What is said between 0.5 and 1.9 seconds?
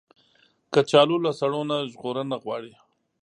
کچالو له سړو نه